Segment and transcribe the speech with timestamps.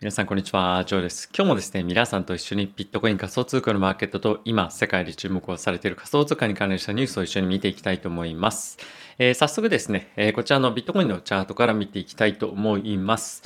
[0.00, 0.84] 皆さん、こんにちは。
[0.86, 1.28] ジョーです。
[1.36, 8.78] 今日もですね、皆さんと一緒にビットコイン仮想通貨のマーケットと今、世界で注目をされている仮想通貨に関連したニュースを一緒に見ていきたいと思います。
[9.18, 13.42] えー、早速ですね、えー、こちらのビットコインのチャートから見ていきたいと思います。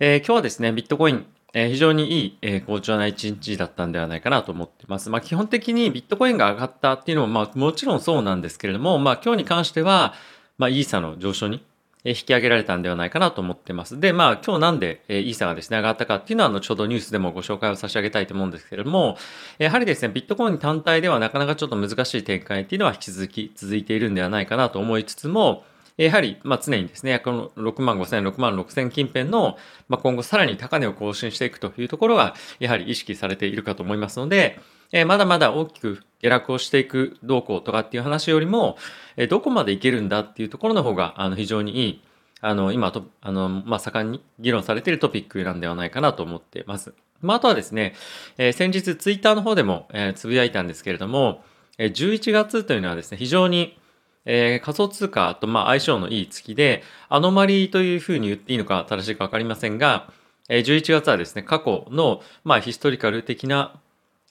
[0.00, 5.10] えー、今日はですね、ビットコイン、え非常にいい、え好調な一日だったんではないかなと思っています。
[5.10, 10.14] まあ、基本的にビットコインが上がったっていうのも、まあ、もちろんそうなんですけれども、まあ、今日に関しては、
[10.56, 11.62] まあ、イーサの上昇に
[12.04, 14.00] 引き上げられたんではないかなと思ってます。
[14.00, 19.18] で、まあ今日なんでイーサがですね、上がったかっていうのは後ほどニュースでもご紹介を差し上げたいと思うんですけれども、
[19.58, 25.64] やはりですね、ビットコイン単体ではなかなかちょっと難しい展開っていうのは引き続き続いているんではないかなと思いつつも、
[25.96, 29.58] やはり、まあ、常にですね、この6万5千、6万6千近辺の、
[29.88, 34.58] まあ、今後さらに高値を更新していくというところが、やはり意識されているかと思いますので、
[35.06, 38.76] まだまだ大きく下落をしていく動向とかっていう話よりも、
[39.16, 42.02] え、どこまでいけるんだっていうところの方が、あの、非常にいい、
[42.40, 46.94] あの、今と、あの、まあ、盛んに議論されているトピックなんではないかなと思っています。
[47.22, 47.94] まあ、あとはですね、
[48.38, 51.42] えー、先日ツイッターの方でも、えー、つぶやいたんですけれども、
[51.78, 53.78] えー、11月というのはですね、非常に、
[54.24, 60.10] えー、仮想通貨とまあ相性のいい月で、アノマリーというふうに言っていいのか正しいかわかりませんが、
[60.48, 63.80] えー、11月はですね、過去のまあヒストリカル的な、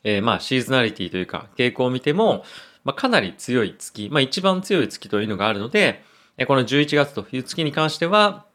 [0.04, 2.44] えー、まあシーズナリティというか傾向を見ても、
[2.84, 6.04] まあ、かなり強い月、まあ一番強い月というのがあるので、
[6.48, 8.46] この11月という月に関しては、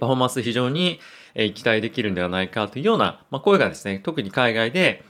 [0.00, 1.00] パフォーマンス非常に
[1.34, 5.04] 期待できるんではないかというような声がですね、特に海外で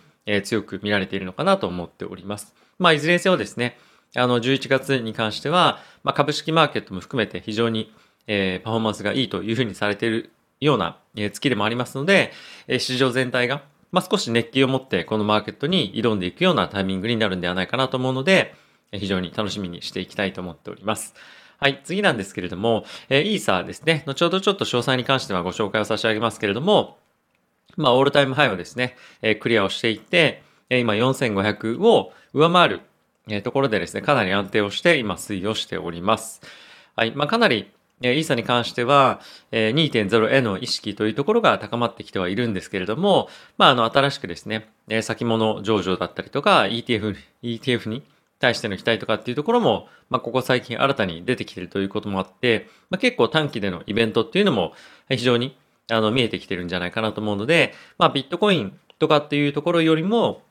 [0.45, 2.55] 強く見られているのかなと思っております。
[2.79, 3.79] まあ、いずれにせよですね、
[4.15, 7.93] あの、11月に関しては、まあ、株式マーケットも含めて非常に、
[8.27, 12.33] えー、パフォーマンスがいいというふうにされているような、え、月でもありますので、
[12.67, 13.63] え、市場全体が、
[13.97, 18.55] まあ、少し熱気を持ってこのマーケットに挑んでいくようなタイミングになるんではないかなと思うので、
[18.93, 21.15] 非常に楽しみにしていきたいと思っております。
[21.57, 26.99] はい、次なんですけれども、えー、イーサーですね、後ほどちょっと詳細に関してはご紹介を差し上げますけれども、
[27.79, 32.81] まあ、オールタイムハイをですね、えー、クリアをしていって、え、今4500を上回る、
[33.31, 36.43] え、ところでですね、かなり安定をして今推移をしております。
[36.97, 37.71] はい、まあ、かなり
[38.03, 39.21] イーサに関しては、
[39.53, 44.69] 2.0への意識というところが高まってきてはいるんですけれども、まあ、あの、新しくですね、
[45.03, 48.03] 先物上場だったりとか、ETF、ETF に
[48.39, 54.73] 対しての期待とかっていうところも、まあ、ここ最近新たに出てきてるということもあって、まあ、結構短期でのイベントっていうのも
[55.09, 55.57] 非常に
[55.91, 60.43] あの見えてきてるんじゃないかなと思うので、まあ、ビットコインとかっていうところよりも、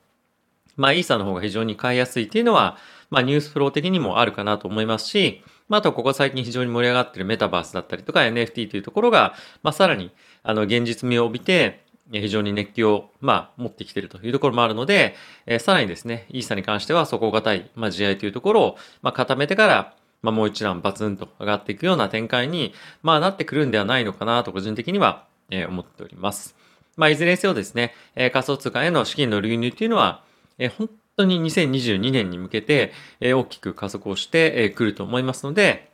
[0.76, 2.76] まあ、イーサの方が非常に買いやすいっていうのは、
[3.10, 10.12] まあ、ニュースフロー的にもあるかなと思いますし、まあ、あとここ最近非常に盛り上がっているメタバースだったりとか NFT というところが、まあ、さらに
[10.42, 26.54] あの現実味を帯びて、非常に熱気を、まあ、持ってきているというところもあるので、えー、さらにですね、イーサに関しては底堅い、まあ、地合というところを、まあ、固めてから、まあ、もう一段バツンと上がっていくような展開に、まあ、なってくるんではないのかなと個人的には、えー、思っております。
[26.96, 30.22] まあ、いずれにせよですね、えー、仮想通貨への資金の流入というのは、
[30.58, 35.90] えー、本当に2022年に向けて、え、大きく加速をしてく、ると思いますので、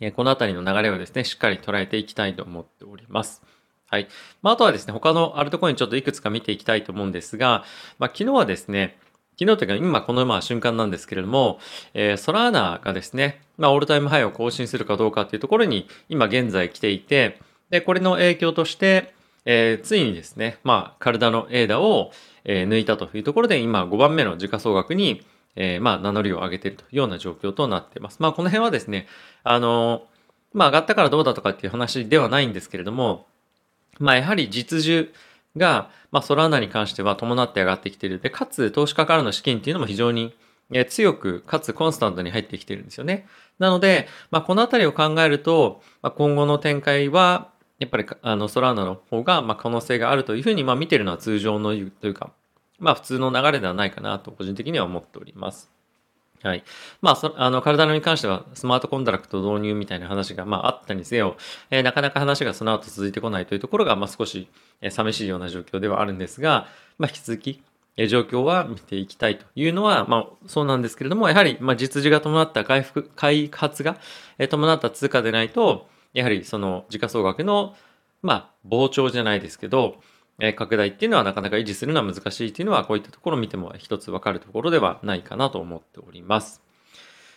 [0.00, 3.42] え、このあたりの流れをですね、しっかり捉えていきたいと思っております。
[3.88, 4.08] はい。
[4.42, 7.64] まあ、あとはですね、他のアルトコインちょっといくつか見ていきたいと思うんですが、
[7.98, 8.98] まあ、昨日はですね、
[9.38, 11.58] 昨日というか今このまあ瞬間なんですけれども、
[11.92, 17.40] えー、ソラーナがですね、まあ、オールタイムハイを更新するかどうかっていうところに今現在来ていて、
[17.70, 19.12] で、これの影響として、
[19.44, 22.12] えー、ついにですね、まあ、体のエーダを、
[22.44, 25.22] えー、抜いたというところで今5番目の時価総額に、
[25.56, 28.18] えー、まあ、名乗りを上げているというような状況となっています。
[28.20, 29.06] まあ、この辺はですね、
[29.42, 30.06] あの
[30.52, 33.26] まあ、上がったからどうだとかっていう話ではないんですけれども、
[33.98, 35.10] まあ、やはり実需
[35.56, 38.20] が、まあ、ソラーナに関しては伴って上がってきている。
[38.20, 40.34] で、かつ、投資家からの資金っていうのも非常に
[40.72, 43.26] え強く、かつコンスタントに入ってきているんですよね。
[43.58, 52.30] なので、まあ、このあたりを考えると、まあ、今後の展開は、やっぱり、あの、ソラーナの方が、まあ、可能性があるというふうに、まあ、見てるのは通常の、というか、
[52.78, 55.70] まあ、普通の流れではないかなと、個人的には思っております。
[56.42, 56.62] はい。
[57.00, 61.36] まあ、そあの、体に関しては、スマートコントラクト導入みたいな話が、まあ、あったにせよ、
[61.70, 64.48] えー、なかなか話がその後続いてこないというところが、まあ、少し、
[64.82, 66.68] え、寂しいような状況ではあるんですが、
[66.98, 67.62] まあ、引き続き、
[67.96, 73.96] え、状況は見ていきたいというのは、まあ、そうなんですけれども、やはり、まあ、実需が伴った回復、開発が、
[74.38, 77.76] え、伴った通貨でないと、やはり、その、時価総額の、
[78.22, 79.96] まあ、膨張じゃないですけど、
[80.38, 86.60] え拡大っていうのはなかなか維持するのは難しいっていうのはこういったところを見ても一つわかるところではないかなと思っております。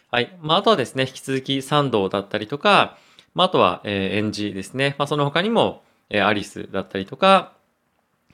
[0.09, 0.35] はい。
[0.41, 2.97] まあ、あとはですね、引き続きサンドだったりとか、
[3.35, 4.95] まあ、あとは、えー、エンジですね。
[4.97, 7.53] まあ、その他にも、え、アリスだったりとか、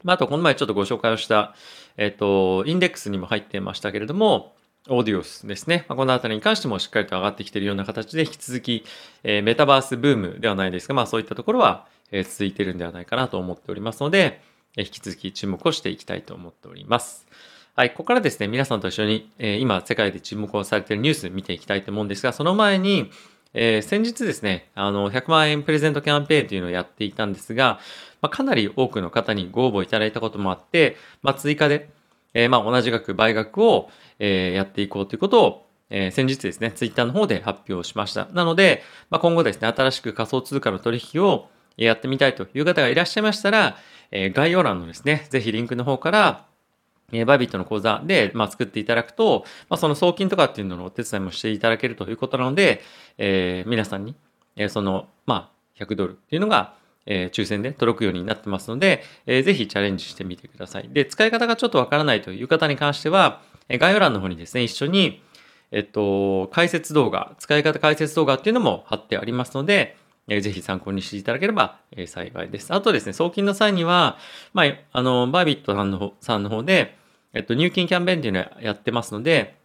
[0.04, 1.56] まあ、あとこの前ちょっとご紹介をした、
[1.98, 4.56] えっ、と、インデックスにも入ってましたけれども、
[4.90, 5.86] オーディオスですね。
[5.88, 8.84] まあ、このあたりに関してもしっかりと上がってきているような形で、引き続き、
[9.24, 14.42] えー、メタバースブームではないですが、まあそういったところは、え続いているんではないかなと思っておりますので、
[14.78, 17.26] え引き続き注目をしていきたいと思っております。
[17.76, 23.10] はい、ここからですね、皆さんと一緒に、え今世界で注目をされているニュース見ていきたいと思うんですが、その前に、
[23.54, 27.80] えー、先日ですね、あの、100万円プレゼントキャンペーンというのをやっていたんですが、
[28.22, 31.90] まあ、かなり多くの方にご応募いただいたこともあって、まあ、追加で、
[32.34, 33.90] えー、まあ、同じ額倍額を、
[34.20, 38.28] えー、やっていこうということを、えー、先日ですね、ツイッターの方で発表しました。
[38.34, 43.78] なので、まあ、今後ですね、新しく仮想通貨の取引をやってみたいという方がいらっしゃいましたら、
[44.12, 46.46] え、概要欄のですね、ぜひリンクの方から、
[47.12, 52.82] えバイビットの口座で、まあ、作っていただくと、まあ、その送金とかっていうののお手伝いもしていただけるということなので、
[53.18, 54.16] え、皆さんに、
[54.56, 60.90] え、その、まあ、100ドルっていうのが、え、抽選で届くようになってますので、えー、ぜひチャレンジしてみてください。
[60.90, 65.22] で、使い方がちょっとわからないという方に関しては、え概要欄の方にですね、一緒に、
[65.72, 69.98] えっと、解説動画、使い方解説動画っていうのも貼ってありますので、
[70.28, 72.74] えー、ぜひ参考にしていただければ、え、幸いです。
[72.74, 74.18] あとですね、送金の際には、
[74.54, 76.96] まあ、あの、バービットさんの方さんの方で、
[77.34, 79.56] えっと、入金キャンペーンっていうのをやってますので、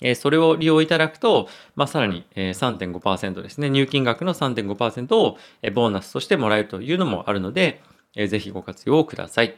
[0.00, 7.80] え、それを利用いただくと、まあ、さらに、え、3.5%ですね、入金額の3.5%を、え、ボーナスとしてもらえるというのもあるので、
[8.14, 9.50] え、ぜひご活用ください。
[9.50, 9.54] と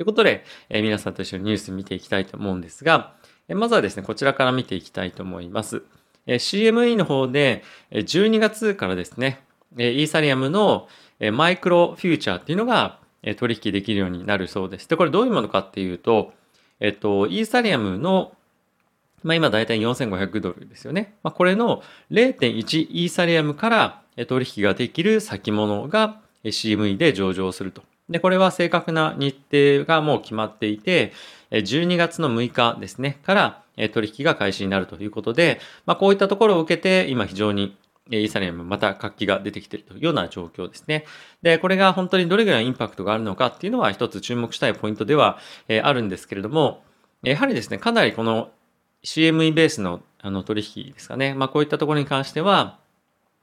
[0.00, 3.14] いうことで、え、皆さんと一緒にニュース見ていきたいと思うんですが、
[3.48, 5.82] え、まずはですね、こちらから見ていきたいと思います。
[6.26, 9.40] え、CME の方で、え、12月からですね、
[9.76, 10.88] え、イーサリアムの、
[11.18, 14.88] え、マイクロフューチャーっていうのが、え、取引できるようになるそうです。
[14.88, 16.32] で、これどういうものかっていうと、
[16.80, 18.32] えっと、イーサリアムの、
[19.22, 21.14] まあ、今だいたい4500ドルですよね。
[21.22, 27.82] まあ、これの0.1イーサリアムから取引ができる先物が CME で上場すると。
[28.08, 31.12] で、これは正確な日程がもう決まっていて、
[31.50, 33.62] 12月の6日ですね、から
[33.92, 37.76] 取引が開始になるということで、まあ、こういったところを受けて、今非常に
[38.10, 41.04] イーサリアムまた活気が出てきているというような状況ですね。
[41.42, 45.38] で、これが本当にどれぐらいインパクトがあるのかっていうのは一つ注目したいポイントでは、
[45.82, 46.82] あるんですけれども、
[47.22, 48.50] やはりですね、かなりこの
[49.04, 51.34] CME ベースのあの取引ですかね。
[51.34, 52.78] まあこういったところに関しては、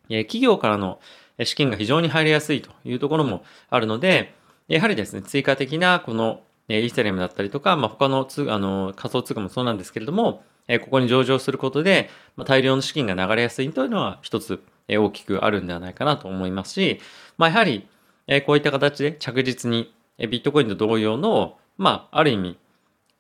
[0.10, 1.00] え企業からの
[1.44, 4.34] 資金が非常に入りやすいというところもあるので、
[4.68, 17.00] やはりですね、追加的なこのイーサリアムだったりとか、まあ、他のつあの仮想通貨もそうなんですけれども、えここに上場することで、ま大量の資金が流れやすいというのは一つ、え大きくあるんではないかなと思いますし、
[17.38, 17.88] まあ、やはり、
[18.28, 22.58] えこういった形で着実に、えビットコインと同様の、まあ、ある意味、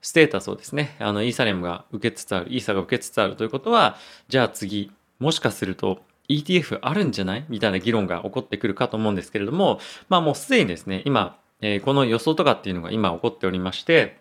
[0.01, 3.97] ステータスをですね、あの、イーサリアムが受けつつある、イーサが受けつつあるということは、
[4.27, 5.99] じゃあ次、もしかすると
[6.29, 7.45] ETF あるんじゃない？
[7.49, 9.79] みたいな議論が起こってくるかと思うんですけれども、
[10.09, 14.19] まあもうすでにですね、今、えー、この予想とかっていうのが今起こっておりまして、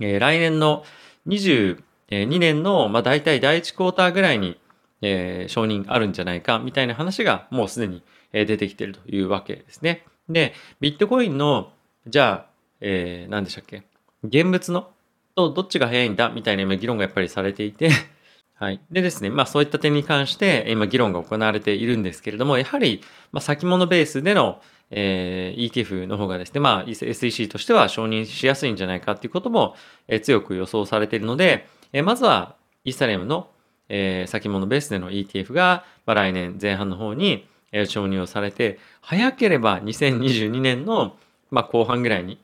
[0.00, 0.84] えー、来年の
[1.26, 1.78] 22
[2.10, 4.58] 年の、まあ、大体第1クォーターぐらいに、
[5.00, 10.04] えー、承認あるんじゃないかみたいな話がもうすでに出てきてるというわけですね。
[10.28, 11.72] で、ビットコインの、
[12.06, 12.50] じゃあ、
[12.80, 13.84] えー、何でしたっけ？
[14.22, 14.90] 現物の？
[15.34, 16.28] とどっちが早いんだ？
[16.28, 17.90] みたいな今議論がやっぱりされていて。
[18.54, 18.80] はい。
[18.90, 23.00] でですね、まあそういった点に関して今議論が行われているんですけれども、やはり、
[23.32, 29.76] まあ、先物ベースでの、えー、ETF の方がですね、まあ SEC としては承認しやすいんじゃないかっていうことも、
[30.08, 33.48] えー、強く予想されているので、えまずはイーサリアムの、
[33.88, 41.16] え先物ベースでの ETF が、まあ、来年前半の方に、え承認をされて、早ければ2022年の、
[41.50, 42.38] まあ、後半ぐらいに、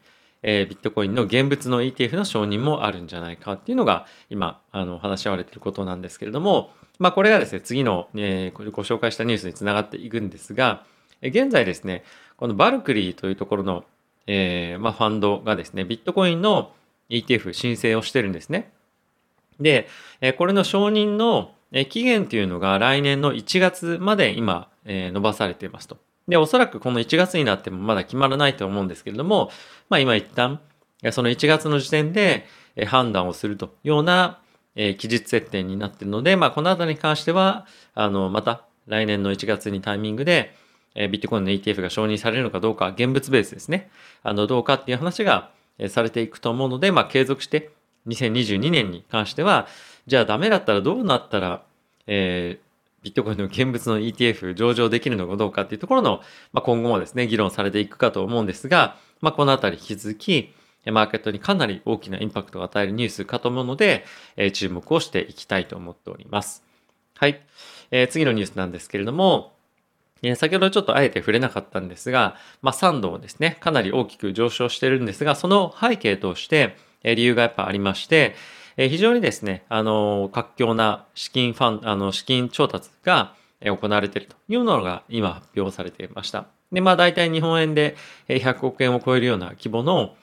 [0.49, 10.85] えー、ビットコインの現物の ETF の承認もあるんじゃないかっていうのが今あの話し合われていることなんですけれども、まあ、これがですね次の、えー、ご紹介したニュースにつながっていくんですが、
[11.21, 12.05] 現在ですね
[12.37, 13.85] このバルクリーというところの、
[14.29, 16.73] えーまあ、ファンドがですねビットコインの
[17.11, 18.73] ETF 申請をしてるんですね。
[19.59, 19.89] で、
[20.21, 21.55] えこれの承認の
[21.89, 25.99] 期限っていうのが来年の1月まで今、え伸ばされていますと。
[26.29, 29.51] で、おそらくこの1月になってもまだ決まらないと思うんですけれども、
[29.89, 30.61] まあ今一旦、
[31.13, 32.47] その1月の時点で
[32.87, 34.41] 判断をするというような
[34.75, 40.55] 期日設定になっているので、まあこのあたりに関しては、あの、また来年の1月にタイミングで、
[40.95, 43.91] ビットコインの ETF が承認されるのかどうか、現物ベースですね。
[44.23, 45.51] あの、どうかっていう話が
[45.89, 47.71] されていくと思うので、まあ継続して
[48.07, 49.67] 2022年に関しては、
[50.07, 51.63] じゃあダメだったらどうなったら、
[52.07, 52.66] えー、
[53.07, 56.23] ビットコインの現物の ETF 上場できるのかどうかっていうところの、
[56.53, 60.53] まあ、今後もですね、議論されていくかと思うんですが、まあ、このあたり引き続き、
[60.87, 64.05] マーケットにかなり大きなインパクトを与えるニュースかと思うので、
[64.37, 66.65] えー、注目をしていきたいと思っております。
[67.17, 67.41] はい。
[67.93, 69.53] えー、次のニュースなんですけれども、
[70.23, 78.35] え、先ほどちょっとあえて触れなかったんですが、まあ、3度ですね、かなり大きく上昇してるんですが、その背景として、理由がやっぱありまして、
[78.77, 86.47] え非常にですね、あの、活況な資金ファン、あの、資金調達が行われているというのが今発表されていました。
[86.73, 87.97] で、まあ大体日本円で
[88.29, 90.15] 100億円を超えるような規模の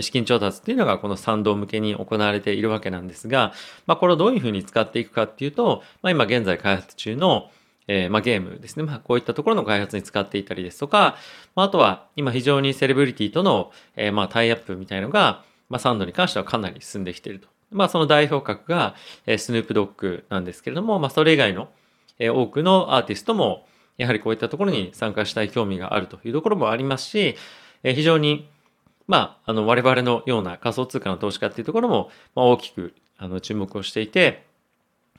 [0.00, 3.52] 資金調達っていうのがこの賛同向けに行われているわけなんですが、
[3.86, 7.50] まあこれをどういうふうに使っていくかっていうと、まあ今現在開発中の
[7.92, 8.84] えー、まあ、ゲームですね。
[8.84, 11.16] まあ、こういったところの開発に使っていたりですとか、
[11.56, 17.48] まあ、あとは今非常にセレブリティとの、えー、まあ、タイアップみたいのが、まあ、サンドに関してはかなり進んできていると。
[17.70, 18.94] まあ、その代表格が、
[19.26, 21.68] え、スヌープドッグなんですけれども、まあ、それ以外の、
[22.18, 27.36] え、多くのアーティストも、やはりこういったところに参加したい興味があるというところもありますし、
[27.82, 28.48] え、非常に、
[29.06, 34.44] まあ、あの、我々のような仮想通貨の投資家っていうところも、ま、大きく、あの、注目をしていて、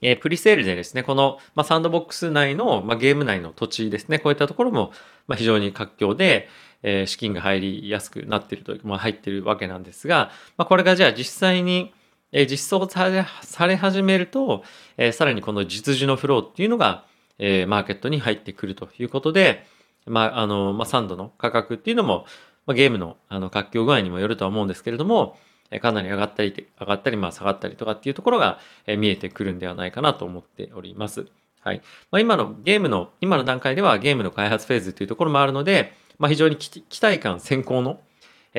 [0.02, 4.92] え、プリセールでですね、この、まあ、サンドボックス内の、まあ、ゲーム内の土地ですね、こういったところも、
[5.28, 6.50] まあ、非常に活況で、
[6.84, 11.94] え、資金が入りやすくなっているという、まあ、入っているわけなんですが、まあ、これがじゃあ実際に、
[12.32, 14.64] え、実装されされ始めると、
[14.98, 17.06] え、さらにこの実需のフローっていうのが、
[17.38, 19.66] え、マーケットに入ってくるということで、
[20.06, 22.26] まあ、あの、まあ、サンドの価格っていうのも、
[22.66, 25.38] まあ、ゲームのあの活況具合にもよるとは思うんですけれども、
[25.82, 28.60] かなり上がったり、上がったり、まあ下がったりとかっていうところが
[28.98, 31.28] 見えてくるんではないかなと思っております。
[31.62, 31.82] はい。
[32.12, 38.02] まあ、今のゲームの、今の段階ではゲームの開発フェーズというところもあるので、まあ、非常に期待感先行の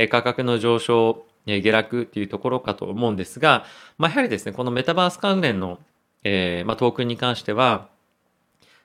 [0.08, 3.64] 価格の上昇、え下落っていうところかと思うんですが、
[3.98, 5.78] まあ、やはりですね、このメタバース関連の、
[6.24, 7.88] えー、まあ、トークンに関しては、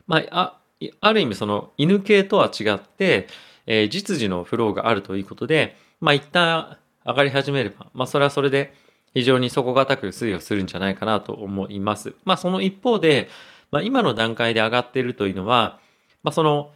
[0.07, 0.57] まあ、あ
[1.01, 3.27] ある意味その犬系とは違って、
[3.65, 8.73] えー、実時のフローがあるということで、まあ、一旦上がり始めれば、まあ、それはそれで
[9.13, 12.13] 非常に底堅く推移をするんじゃないかなと思います。
[12.25, 13.29] まあ、その一方で、
[13.71, 15.79] まあ、今の段階で上がっているというのは、
[16.23, 16.71] まあ、その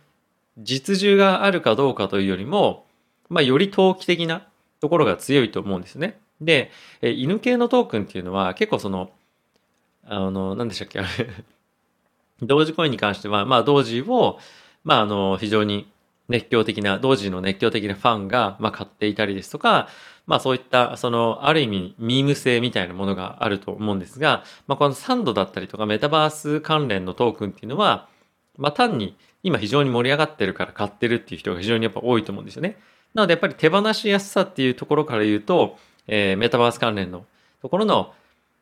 [0.57, 2.85] 実需があるかどうかというよりも、
[3.29, 4.47] まあ、より投機的な
[4.81, 6.19] ところが強いと思うんですね。
[6.41, 6.71] で、
[7.01, 9.11] え犬系のトークンっていうのは結構その、
[10.03, 11.09] あの、何でしたっけあれ
[12.41, 14.39] 同時コインに関しては、まあ、同時を、
[14.83, 15.87] まあ、あの、非常に
[16.27, 19.87] 熱狂的な、同時の熱狂的なファンが、まあ、買っていたりですとか、
[20.25, 28.07] まあそういった、その、ある意味、ミーム性みたいなものがあると思うんですが、まあこのサンドだったりとかメタバース関連のトークンっていうのは、
[28.57, 32.77] まあ単に今非常に盛り上がってるから買ってるっていう人が非常にやっぱ多いと思うんですよね。
[33.13, 35.77] なのでやっぱり手放しやすさっていうところから言うと、
[36.07, 37.25] えー、メタバース関連の
[37.61, 38.13] ところの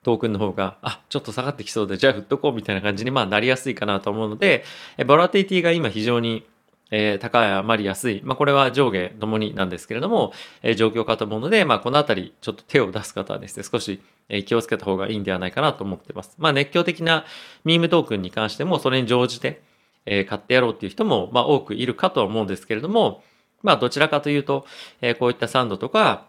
[0.04, 4.64] トークンの方が、あ、ちょっと下がってきそうで、じゃあ振っとこうみたいな感じにまあなりやすいかなと思うので、
[4.98, 6.46] えボラティティが今非常に
[6.92, 8.22] えー、高い余り安い。
[8.24, 16.36] まあ、これは上下ともになんですけれども、えー、状況かと思うので、まあ、このあたり、ちょっと手を出す方はですね、少し、え気をつけた方がいいんではないかなと思ってます。
[16.38, 17.26] まあ、熱狂的な
[17.64, 19.62] ミームトークンに関しても、それに乗じて、
[20.06, 23.24] え、買ってやろうっていう人も、まあ、多くいるかとは思うんですけれども、
[23.62, 24.66] まあ、どちらかというと、
[25.02, 26.26] えー、こういったサンドとか、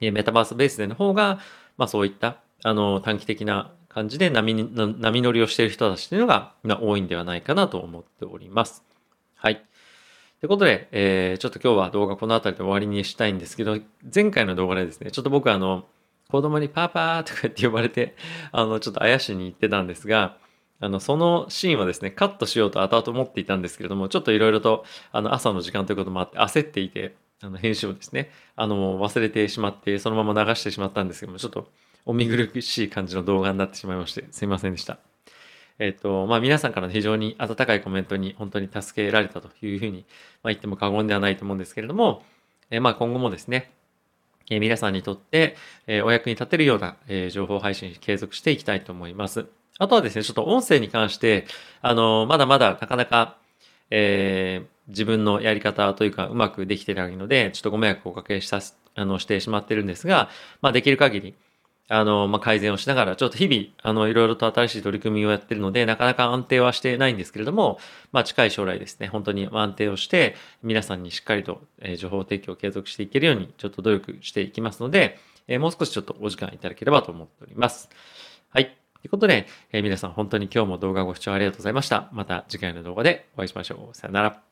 [0.00, 1.40] えー、メタバースベースでの方が、
[1.76, 8.84] まあ、そういった、あの、短期的な感じで波波乗りをしている人たちというのが、ま、多いんではないかなと思っております。
[9.34, 9.56] はい。
[9.56, 13.78] ということで、えー、ちょっと今日は動画この辺りで終わりにしたいんですけど、
[14.14, 15.86] 前回の動画でですね、ちょっと僕あの、
[16.30, 18.16] 子供にパーパーとかって呼ばれて、
[18.52, 20.38] あの、ちょっと怪しに言ってたんですが、
[20.80, 31.68] あの、そのシーンはですね、カットしようと後々思っていたんですけれども、ちょっといろいろと、あの、朝の時間ということもあって焦っていて、あの、編集をですね、あの、忘れてしまって、そのまま流してしまったんですけども、ちょっと
[32.06, 34.98] お見苦しい感じの動画になってしまいまして、すいませんでした。
[35.78, 40.04] えっ、と、まあ皆さんからの非常に温かいコメントに本当に助けられたというふうに、
[40.42, 42.22] まあ、言っても過言ではないと思うんですけれども、
[42.70, 43.72] えー、まあ今後もですね、
[44.50, 45.56] え、皆さんにとって、
[45.86, 49.46] え、お役に立てるような、え、情報配信継続していきたいと思います。
[49.80, 51.46] あとはですね、ちょっと音声に関して、
[51.80, 53.38] あの、まだまだなかなか、
[53.90, 58.60] えー、自分のやり方というかうまくできてないので、ちょっとご迷惑をおかけした、
[58.94, 60.28] あの、してしまってるんですが、
[60.60, 61.34] まあできる限り、
[61.88, 67.80] あの、まあ、改善をしながら、ちょっと日々、あの、いろいろと新しい取り組みをやってるので、なかなか安定はしてないんですけれども、
[68.12, 75.18] まあ、近い将来ですね、本当に安定をして、皆さんにしっかりと、え情報提供を継続していけるように、ちょっと努力していきますので、
[75.48, 77.88] えもう少しちょっとお時間いただければと思っております。
[78.50, 78.79] はい。
[79.00, 82.08] ということで、え皆さん本当に今日も動画ご視聴ありがとうございました。
[82.12, 83.96] また次回の動画でお会いしましょう。
[83.96, 84.49] さよなら。